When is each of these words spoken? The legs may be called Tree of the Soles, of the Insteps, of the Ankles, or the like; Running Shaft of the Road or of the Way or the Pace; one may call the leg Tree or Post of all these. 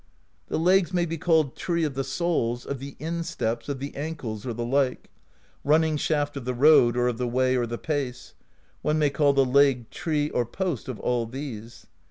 The 0.47 0.57
legs 0.57 0.95
may 0.95 1.05
be 1.05 1.19
called 1.19 1.55
Tree 1.55 1.83
of 1.83 1.93
the 1.93 2.03
Soles, 2.03 2.65
of 2.65 2.79
the 2.79 2.95
Insteps, 2.99 3.69
of 3.69 3.77
the 3.77 3.95
Ankles, 3.95 4.47
or 4.47 4.51
the 4.51 4.65
like; 4.65 5.11
Running 5.63 5.95
Shaft 5.95 6.35
of 6.35 6.43
the 6.43 6.55
Road 6.55 6.97
or 6.97 7.07
of 7.09 7.19
the 7.19 7.27
Way 7.27 7.55
or 7.55 7.67
the 7.67 7.77
Pace; 7.77 8.33
one 8.81 8.97
may 8.97 9.11
call 9.11 9.33
the 9.33 9.45
leg 9.45 9.91
Tree 9.91 10.31
or 10.31 10.43
Post 10.43 10.87
of 10.89 10.99
all 11.01 11.27
these. 11.27 11.85